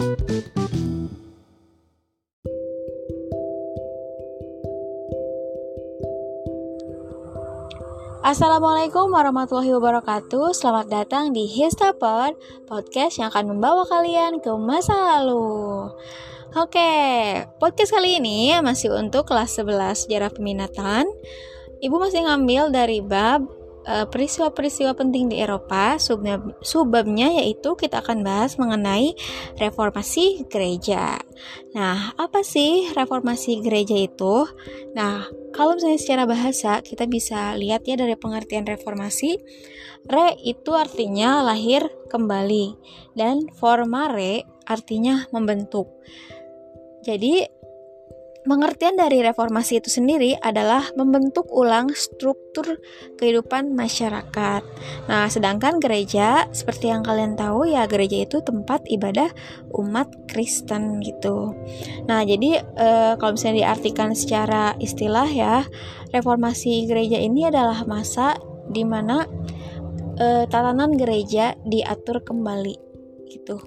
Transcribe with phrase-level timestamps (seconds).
[0.00, 0.32] Assalamualaikum
[9.12, 10.56] warahmatullahi wabarakatuh.
[10.56, 12.32] Selamat datang di Histapod
[12.64, 15.92] Podcast yang akan membawa kalian ke masa lalu.
[16.56, 16.92] Oke,
[17.60, 21.12] podcast kali ini masih untuk kelas 11 sejarah peminatan.
[21.84, 25.96] Ibu masih ngambil dari bab peristiwa-peristiwa penting di Eropa
[26.60, 29.16] subbabnya yaitu kita akan bahas mengenai
[29.56, 31.16] reformasi gereja.
[31.72, 34.44] Nah, apa sih reformasi gereja itu?
[34.92, 35.24] Nah,
[35.56, 39.40] kalau misalnya secara bahasa kita bisa lihat ya dari pengertian reformasi,
[40.06, 42.76] re itu artinya lahir kembali
[43.16, 45.88] dan formare artinya membentuk.
[47.00, 47.48] Jadi
[48.40, 52.80] Pengertian dari reformasi itu sendiri adalah membentuk ulang struktur
[53.20, 54.64] kehidupan masyarakat.
[55.12, 59.28] Nah, sedangkan gereja, seperti yang kalian tahu ya, gereja itu tempat ibadah
[59.76, 61.52] umat Kristen gitu.
[62.08, 62.88] Nah, jadi e,
[63.20, 65.68] kalau misalnya diartikan secara istilah ya,
[66.08, 68.40] reformasi gereja ini adalah masa
[68.72, 69.28] di mana
[70.16, 72.76] e, tatanan gereja diatur kembali
[73.28, 73.60] gitu.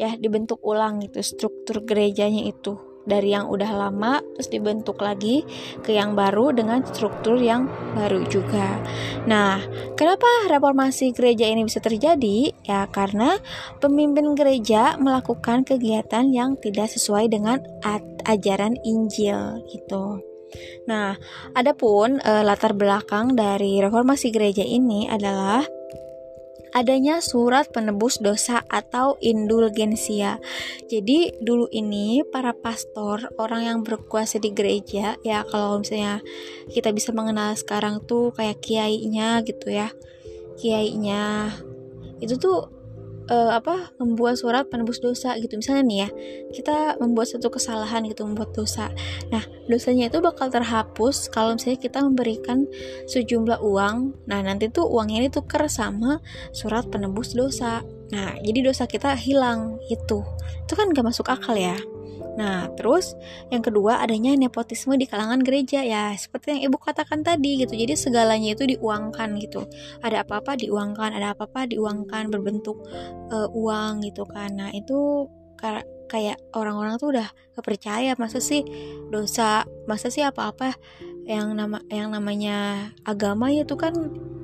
[0.00, 5.44] Ya, dibentuk ulang gitu struktur gerejanya itu dari yang udah lama terus dibentuk lagi
[5.84, 8.80] ke yang baru dengan struktur yang baru juga.
[9.24, 9.60] Nah,
[9.96, 12.52] kenapa reformasi gereja ini bisa terjadi?
[12.64, 13.36] Ya, karena
[13.80, 17.60] pemimpin gereja melakukan kegiatan yang tidak sesuai dengan
[18.24, 20.20] ajaran Injil gitu.
[20.86, 21.18] Nah,
[21.56, 25.66] adapun e, latar belakang dari reformasi gereja ini adalah
[26.74, 30.42] adanya surat penebus dosa atau indulgensia.
[30.90, 36.18] Jadi dulu ini para pastor, orang yang berkuasa di gereja, ya kalau misalnya
[36.74, 39.94] kita bisa mengenal sekarang tuh kayak kiainya gitu ya.
[40.58, 41.54] Kiainya
[42.18, 42.83] itu tuh
[43.30, 45.56] uh, apa membuat surat penebus dosa gitu.
[45.60, 46.08] Misalnya nih ya
[46.52, 48.90] kita membuat satu kesalahan gitu membuat dosa.
[49.32, 52.68] Nah dosanya itu bakal terhapus kalau misalnya kita memberikan
[53.08, 54.26] sejumlah uang.
[54.28, 56.20] Nah nanti tuh uangnya ini tuker sama
[56.52, 57.84] surat penebus dosa.
[58.12, 60.20] Nah jadi dosa kita hilang itu
[60.64, 61.76] itu kan gak masuk akal ya
[62.34, 63.14] Nah, terus
[63.48, 67.74] yang kedua adanya nepotisme di kalangan gereja ya, seperti yang Ibu katakan tadi gitu.
[67.78, 69.66] Jadi segalanya itu diuangkan gitu.
[70.02, 72.82] Ada apa-apa diuangkan, ada apa-apa diuangkan berbentuk
[73.30, 74.54] uh, uang gitu kan.
[74.58, 75.30] Nah, itu
[76.12, 78.60] kayak orang-orang tuh udah kepercaya masa sih
[79.08, 80.76] dosa, masa sih apa-apa
[81.24, 83.94] yang nama yang namanya agama ya tuh kan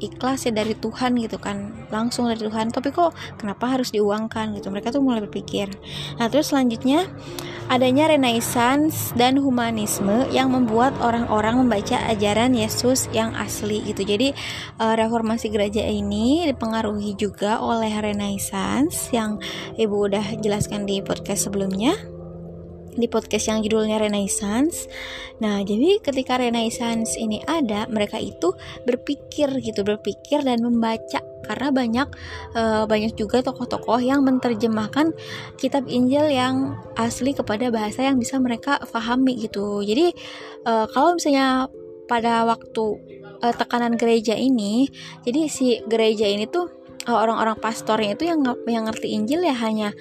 [0.00, 2.72] ikhlas ya dari Tuhan gitu kan langsung dari Tuhan.
[2.72, 4.72] Tapi kok kenapa harus diuangkan gitu?
[4.72, 5.70] Mereka tuh mulai berpikir.
[6.16, 7.08] Nah terus selanjutnya
[7.66, 14.06] adanya renaissance dan humanisme yang membuat orang-orang membaca ajaran Yesus yang asli gitu.
[14.06, 14.32] Jadi
[14.78, 19.42] uh, reformasi gereja ini dipengaruhi juga oleh renaissance yang
[19.74, 22.15] ibu udah jelaskan di podcast sebelumnya
[22.96, 24.88] di podcast yang judulnya Renaissance.
[25.38, 28.56] Nah, jadi ketika Renaissance ini ada, mereka itu
[28.88, 32.08] berpikir gitu, berpikir dan membaca karena banyak
[32.58, 35.14] uh, banyak juga tokoh-tokoh yang menerjemahkan
[35.60, 39.84] kitab Injil yang asli kepada bahasa yang bisa mereka pahami gitu.
[39.86, 40.10] Jadi
[40.66, 41.70] uh, kalau misalnya
[42.10, 42.84] pada waktu
[43.44, 44.90] uh, tekanan gereja ini,
[45.22, 49.94] jadi si gereja ini tuh orang-orang pastornya itu yang yang ngerti Injil ya hanya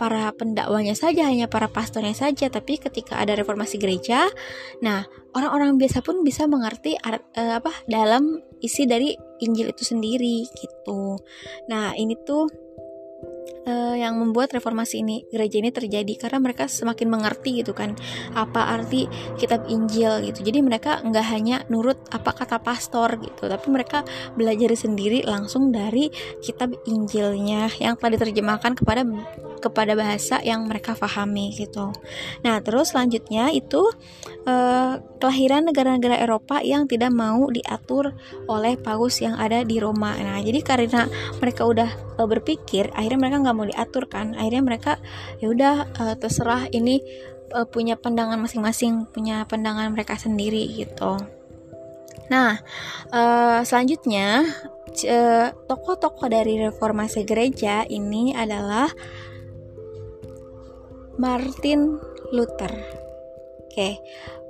[0.00, 2.48] para pendakwanya saja, hanya para pastornya saja.
[2.48, 4.32] Tapi ketika ada reformasi gereja,
[4.80, 5.04] nah
[5.36, 7.20] orang-orang biasa pun bisa mengerti uh,
[7.60, 9.12] apa dalam isi dari
[9.44, 11.20] Injil itu sendiri gitu.
[11.68, 12.48] Nah ini tuh
[13.66, 17.96] uh, yang membuat reformasi ini gereja ini terjadi karena mereka semakin mengerti gitu kan
[18.32, 19.06] apa arti
[19.36, 24.06] kitab Injil gitu jadi mereka nggak hanya nurut apa kata pastor gitu tapi mereka
[24.36, 26.08] belajar sendiri langsung dari
[26.40, 29.02] kitab Injilnya yang telah diterjemahkan kepada
[29.60, 31.92] kepada bahasa yang mereka pahami gitu.
[32.42, 33.84] Nah, terus selanjutnya itu
[34.48, 38.16] eh, kelahiran negara-negara Eropa yang tidak mau diatur
[38.48, 40.16] oleh paus yang ada di Roma.
[40.16, 41.06] Nah, jadi karena
[41.38, 44.34] mereka udah eh, berpikir, akhirnya mereka nggak mau diatur kan.
[44.34, 44.92] Akhirnya mereka
[45.38, 46.98] ya udah eh, terserah ini
[47.54, 51.20] eh, punya pandangan masing-masing, punya pandangan mereka sendiri gitu.
[52.30, 52.58] Nah,
[53.14, 54.46] eh, selanjutnya
[55.70, 58.90] tokoh-tokoh dari reformasi gereja ini adalah
[61.14, 61.94] Martin
[62.34, 62.74] Luther.
[63.70, 64.02] Oke,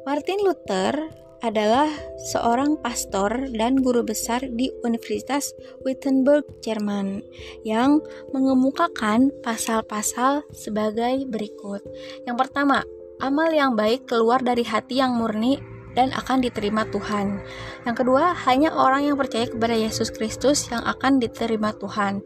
[0.09, 0.95] Martin Luther
[1.41, 1.89] adalah
[2.33, 7.25] seorang pastor dan guru besar di Universitas Wittenberg, Jerman,
[7.65, 8.01] yang
[8.33, 11.81] mengemukakan pasal-pasal sebagai berikut.
[12.29, 12.85] Yang pertama,
[13.21, 15.61] amal yang baik keluar dari hati yang murni
[15.95, 17.41] dan akan diterima Tuhan.
[17.89, 22.23] Yang kedua, hanya orang yang percaya kepada Yesus Kristus yang akan diterima Tuhan.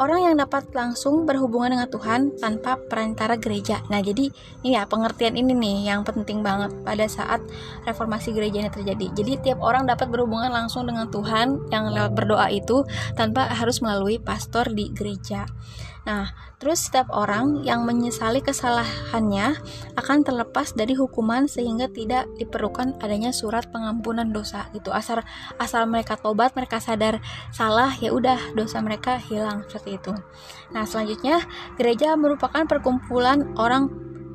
[0.00, 3.84] Orang yang dapat langsung berhubungan dengan Tuhan tanpa perantara gereja.
[3.92, 4.32] Nah, jadi
[4.64, 7.44] ini ya pengertian ini nih yang penting banget pada saat
[7.84, 9.12] reformasi gereja ini terjadi.
[9.12, 12.80] Jadi tiap orang dapat berhubungan langsung dengan Tuhan yang lewat berdoa itu
[13.12, 15.44] tanpa harus melalui pastor di gereja.
[16.10, 19.54] Nah, terus setiap orang yang menyesali kesalahannya
[19.94, 24.90] akan terlepas dari hukuman sehingga tidak diperlukan adanya surat pengampunan dosa gitu.
[24.90, 25.22] Asal
[25.62, 27.22] asal mereka tobat, mereka sadar
[27.54, 30.12] salah, ya udah dosa mereka hilang seperti itu.
[30.74, 31.46] Nah, selanjutnya
[31.78, 33.86] gereja merupakan perkumpulan orang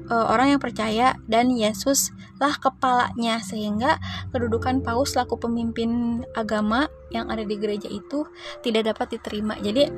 [0.08, 4.00] uh, orang yang percaya dan Yesuslah kepalanya sehingga
[4.32, 8.24] kedudukan paus laku pemimpin agama yang ada di gereja itu
[8.64, 9.60] tidak dapat diterima.
[9.60, 9.92] Jadi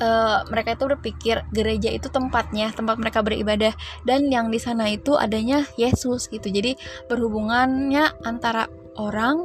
[0.00, 3.72] uh, mereka itu berpikir gereja itu tempatnya tempat mereka beribadah.
[4.04, 6.48] Dan yang di sana itu adanya Yesus gitu.
[6.48, 6.76] Jadi
[7.08, 9.44] berhubungannya antara orang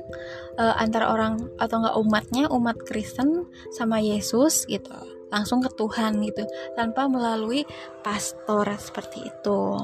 [0.56, 4.92] uh, antara orang atau enggak umatnya umat Kristen sama Yesus gitu.
[5.31, 6.44] Langsung ke Tuhan gitu
[6.75, 7.63] tanpa melalui
[8.04, 9.80] pastor seperti itu.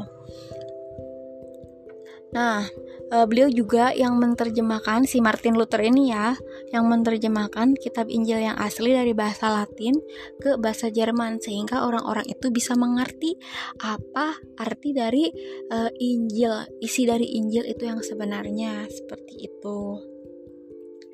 [2.36, 2.68] Nah,
[3.12, 6.36] uh, beliau juga yang menerjemahkan si Martin Luther ini ya,
[6.72, 9.96] yang menerjemahkan kitab Injil yang asli dari bahasa Latin
[10.42, 13.36] ke bahasa Jerman sehingga orang-orang itu bisa mengerti
[13.84, 15.30] apa arti dari
[15.72, 19.80] uh, Injil, isi dari Injil itu yang sebenarnya seperti itu.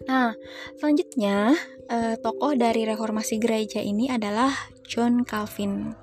[0.03, 0.35] Nah,
[0.75, 1.55] selanjutnya
[1.87, 4.51] uh, tokoh dari reformasi gereja ini adalah
[4.83, 5.95] John Calvin.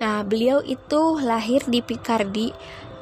[0.00, 2.48] Nah, beliau itu lahir di Picardy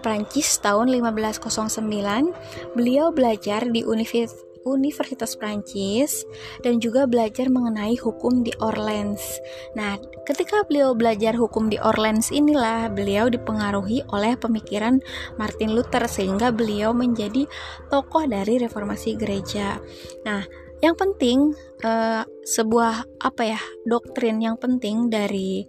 [0.00, 2.74] Prancis tahun 1509.
[2.74, 6.28] Beliau belajar di Universitas Universitas Prancis
[6.60, 9.40] dan juga belajar mengenai hukum di Orleans.
[9.72, 9.96] Nah,
[10.28, 15.00] ketika beliau belajar hukum di Orleans inilah beliau dipengaruhi oleh pemikiran
[15.40, 17.48] Martin Luther sehingga beliau menjadi
[17.88, 19.80] tokoh dari reformasi gereja.
[20.28, 20.44] Nah,
[20.80, 21.52] yang penting
[21.84, 25.64] uh, sebuah apa ya doktrin yang penting dari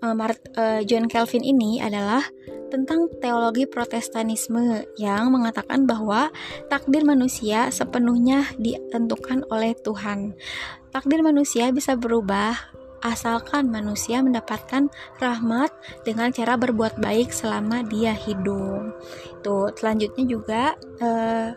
[0.00, 2.24] uh, Mart, uh, John Calvin ini adalah
[2.74, 6.34] tentang teologi Protestanisme yang mengatakan bahwa
[6.66, 10.34] takdir manusia sepenuhnya ditentukan oleh Tuhan.
[10.90, 12.74] Takdir manusia bisa berubah
[13.04, 14.90] asalkan manusia mendapatkan
[15.22, 15.70] rahmat
[16.02, 18.96] dengan cara berbuat baik selama dia hidup.
[19.44, 20.62] Tuh, selanjutnya juga
[20.98, 21.54] eh,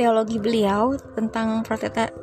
[0.00, 1.60] teologi beliau tentang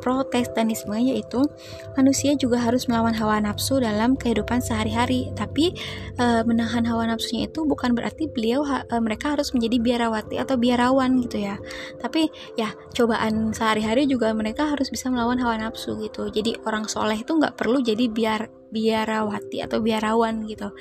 [0.01, 1.45] protestanisme yaitu
[1.94, 5.29] manusia juga harus melawan hawa nafsu dalam kehidupan sehari-hari.
[5.38, 5.77] Tapi
[6.18, 10.57] e, menahan hawa nafsunya itu bukan berarti beliau ha, e, mereka harus menjadi biarawati atau
[10.57, 11.62] biarawan gitu ya.
[12.01, 16.33] Tapi ya cobaan sehari-hari juga mereka harus bisa melawan hawa nafsu gitu.
[16.33, 20.74] Jadi orang soleh itu nggak perlu jadi biar biarawati atau biarawan gitu.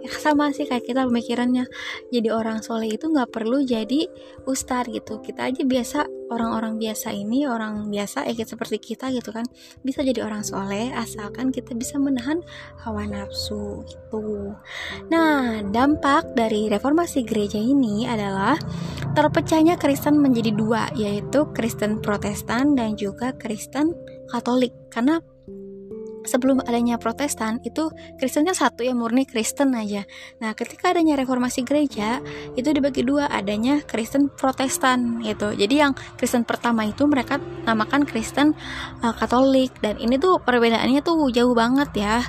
[0.00, 1.68] Ya sama sih kayak kita pemikirannya.
[2.08, 4.08] Jadi orang soleh itu nggak perlu jadi
[4.48, 5.20] ustar gitu.
[5.20, 9.44] Kita aja biasa orang-orang biasa ini orang biasa eh seperti kita gitu kan
[9.82, 12.40] bisa jadi orang soleh asalkan kita bisa menahan
[12.84, 14.52] hawa nafsu gitu.
[15.08, 18.56] Nah dampak dari reformasi gereja ini adalah
[19.16, 23.96] terpecahnya Kristen menjadi dua yaitu Kristen Protestan dan juga Kristen
[24.28, 24.72] Katolik.
[24.92, 25.20] Karena
[26.28, 27.88] sebelum adanya Protestan itu
[28.20, 30.04] Kristennya satu ya murni Kristen aja.
[30.44, 32.20] Nah, ketika adanya reformasi gereja
[32.52, 35.56] itu dibagi dua, adanya Kristen Protestan gitu.
[35.56, 38.52] Jadi yang Kristen pertama itu mereka namakan Kristen
[39.00, 42.20] uh, Katolik dan ini tuh perbedaannya tuh jauh banget ya.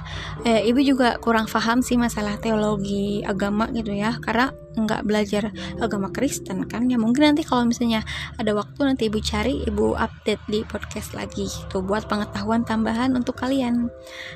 [0.48, 4.56] Eh, ibu juga kurang paham sih masalah teologi agama gitu ya karena
[4.86, 8.04] nggak belajar agama Kristen kan ya mungkin nanti kalau misalnya
[8.38, 11.48] ada waktu nanti ibu cari ibu update di podcast lagi.
[11.72, 13.90] Tuh buat pengetahuan tambahan untuk kalian.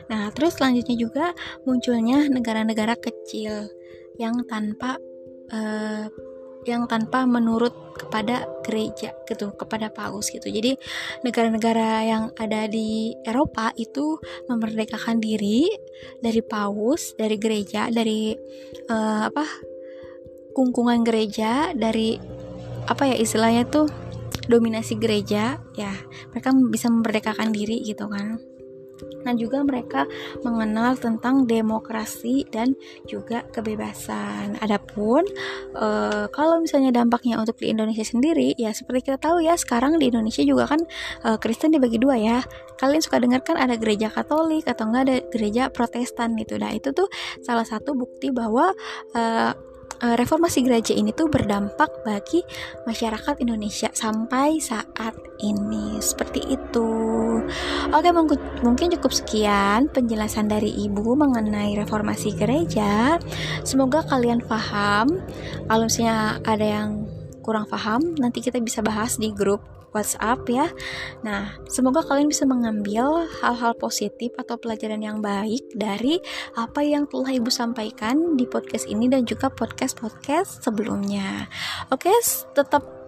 [0.09, 1.25] Nah terus selanjutnya juga
[1.67, 3.69] munculnya negara-negara kecil
[4.17, 4.97] yang tanpa
[5.51, 6.05] uh,
[6.63, 10.47] yang tanpa menurut kepada gereja gitu kepada paus gitu.
[10.47, 10.79] Jadi
[11.21, 15.67] negara-negara yang ada di Eropa itu memerdekakan diri
[16.23, 18.33] dari paus dari gereja dari
[18.89, 19.45] uh, apa
[20.53, 22.17] kungkungan gereja dari
[22.87, 23.87] apa ya istilahnya tuh
[24.47, 25.93] dominasi gereja ya
[26.31, 28.39] mereka bisa memerdekakan diri gitu kan
[29.23, 30.05] Nah juga mereka
[30.43, 32.75] mengenal tentang demokrasi dan
[33.07, 34.59] juga kebebasan.
[34.59, 35.23] Adapun
[35.73, 35.87] e,
[36.29, 40.43] kalau misalnya dampaknya untuk di Indonesia sendiri, ya seperti kita tahu ya sekarang di Indonesia
[40.43, 40.81] juga kan
[41.23, 42.39] e, Kristen dibagi dua ya.
[42.77, 46.59] Kalian suka dengar kan ada gereja Katolik atau enggak ada gereja Protestan gitu.
[46.59, 47.07] Nah itu tuh
[47.39, 48.75] salah satu bukti bahwa
[49.15, 49.23] e,
[50.01, 52.41] reformasi gereja ini tuh berdampak bagi
[52.87, 56.89] masyarakat Indonesia sampai saat ini seperti itu.
[57.91, 58.09] Oke,
[58.63, 63.19] mungkin cukup sekian penjelasan dari Ibu mengenai reformasi gereja.
[63.67, 65.19] Semoga kalian paham.
[65.67, 66.89] Kalau misalnya ada yang
[67.43, 69.59] kurang paham, nanti kita bisa bahas di grup
[69.93, 70.67] WhatsApp ya.
[71.21, 76.19] Nah, semoga kalian bisa mengambil hal-hal positif atau pelajaran yang baik dari
[76.57, 81.47] apa yang telah Ibu sampaikan di podcast ini dan juga podcast-podcast sebelumnya.
[81.93, 82.11] Oke,
[82.57, 83.03] tetap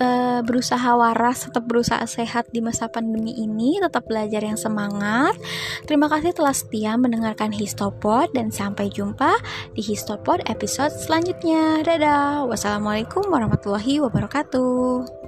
[0.00, 5.36] uh, berusaha waras, tetap berusaha sehat di masa pandemi ini, tetap belajar yang semangat.
[5.84, 9.36] Terima kasih telah setia mendengarkan Histopod dan sampai jumpa
[9.76, 11.82] di Histopod episode selanjutnya.
[11.86, 12.46] Dadah.
[12.48, 15.21] Wassalamualaikum warahmatullahi wabarakatuh.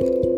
[0.00, 0.29] thank you